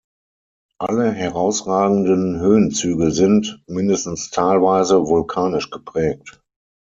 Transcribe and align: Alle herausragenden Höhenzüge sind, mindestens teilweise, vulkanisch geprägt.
Alle 0.79 1.11
herausragenden 1.11 2.39
Höhenzüge 2.39 3.11
sind, 3.11 3.61
mindestens 3.67 4.31
teilweise, 4.31 5.05
vulkanisch 5.05 5.69
geprägt. 5.69 6.41